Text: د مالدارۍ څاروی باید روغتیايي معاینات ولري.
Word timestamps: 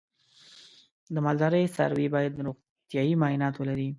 د 1.13 1.15
مالدارۍ 1.25 1.65
څاروی 1.75 2.07
باید 2.15 2.41
روغتیايي 2.45 3.13
معاینات 3.21 3.55
ولري. 3.57 3.89